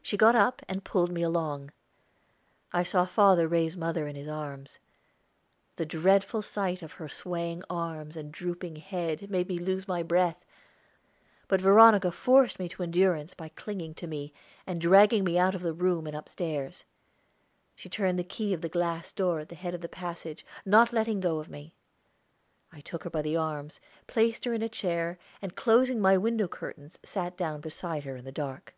She 0.00 0.16
got 0.16 0.34
up, 0.34 0.62
and 0.68 0.84
pulled 0.84 1.12
me 1.12 1.20
along. 1.22 1.70
I 2.72 2.82
saw 2.82 3.04
father 3.04 3.46
raise 3.46 3.76
mother 3.76 4.06
in 4.08 4.16
his 4.16 4.26
arms. 4.26 4.78
The 5.76 5.84
dreadful 5.84 6.40
sight 6.40 6.80
of 6.80 6.92
her 6.92 7.10
swaying 7.10 7.62
arms 7.68 8.16
and 8.16 8.32
drooping 8.32 8.76
head 8.76 9.28
made 9.28 9.48
me 9.50 9.58
lose 9.58 9.86
my 9.86 10.02
breath; 10.02 10.46
but 11.46 11.60
Veronica 11.60 12.10
forced 12.10 12.58
me 12.58 12.70
to 12.70 12.82
endurance 12.82 13.34
by 13.34 13.50
clinging 13.50 13.92
to 13.96 14.06
me, 14.06 14.32
and 14.66 14.80
dragging 14.80 15.24
me 15.24 15.36
out 15.38 15.54
of 15.54 15.60
the 15.60 15.74
room 15.74 16.06
and 16.06 16.16
upstairs. 16.16 16.86
She 17.76 17.90
turned 17.90 18.18
the 18.18 18.24
key 18.24 18.54
of 18.54 18.62
the 18.62 18.70
glass 18.70 19.12
door 19.12 19.40
at 19.40 19.50
the 19.50 19.56
head 19.56 19.74
of 19.74 19.82
the 19.82 19.90
passage, 19.90 20.46
not 20.64 20.90
letting 20.90 21.20
go 21.20 21.38
of 21.38 21.50
me. 21.50 21.74
I 22.72 22.80
took 22.80 23.04
her 23.04 23.10
by 23.10 23.20
the 23.20 23.36
arms, 23.36 23.78
placed 24.06 24.46
her 24.46 24.54
in 24.54 24.62
a 24.62 24.70
chair, 24.70 25.18
and 25.42 25.54
closing 25.54 26.00
my 26.00 26.16
window 26.16 26.48
curtains, 26.48 26.98
sat 27.02 27.36
down 27.36 27.60
beside 27.60 28.04
her 28.04 28.16
in 28.16 28.24
the 28.24 28.32
dark. 28.32 28.74